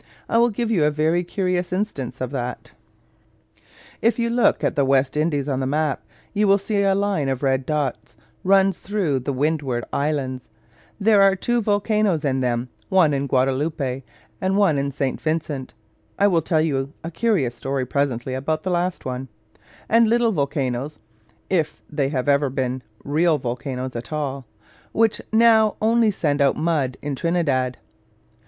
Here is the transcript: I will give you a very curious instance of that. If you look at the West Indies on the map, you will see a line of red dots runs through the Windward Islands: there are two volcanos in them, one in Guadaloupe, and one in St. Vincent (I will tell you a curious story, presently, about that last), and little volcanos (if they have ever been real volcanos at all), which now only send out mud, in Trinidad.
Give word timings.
I 0.27 0.39
will 0.39 0.49
give 0.49 0.71
you 0.71 0.83
a 0.83 0.89
very 0.89 1.23
curious 1.23 1.71
instance 1.71 2.21
of 2.21 2.31
that. 2.31 2.71
If 4.01 4.17
you 4.17 4.31
look 4.31 4.63
at 4.63 4.75
the 4.75 4.83
West 4.83 5.15
Indies 5.15 5.47
on 5.47 5.59
the 5.59 5.67
map, 5.67 6.01
you 6.33 6.47
will 6.47 6.57
see 6.57 6.81
a 6.81 6.95
line 6.95 7.29
of 7.29 7.43
red 7.43 7.67
dots 7.67 8.17
runs 8.43 8.79
through 8.79 9.19
the 9.19 9.31
Windward 9.31 9.85
Islands: 9.93 10.49
there 10.99 11.21
are 11.21 11.35
two 11.35 11.61
volcanos 11.61 12.25
in 12.25 12.39
them, 12.39 12.69
one 12.89 13.13
in 13.13 13.27
Guadaloupe, 13.27 14.01
and 14.41 14.57
one 14.57 14.79
in 14.79 14.91
St. 14.91 15.21
Vincent 15.21 15.75
(I 16.17 16.25
will 16.25 16.41
tell 16.41 16.61
you 16.61 16.91
a 17.03 17.11
curious 17.11 17.53
story, 17.53 17.85
presently, 17.85 18.33
about 18.33 18.63
that 18.63 18.71
last), 18.71 19.03
and 19.05 20.09
little 20.09 20.31
volcanos 20.33 20.97
(if 21.47 21.83
they 21.91 22.09
have 22.09 22.27
ever 22.27 22.49
been 22.49 22.81
real 23.03 23.37
volcanos 23.37 23.95
at 23.95 24.11
all), 24.11 24.47
which 24.93 25.21
now 25.31 25.75
only 25.79 26.09
send 26.09 26.41
out 26.41 26.57
mud, 26.57 26.97
in 27.03 27.15
Trinidad. 27.15 27.77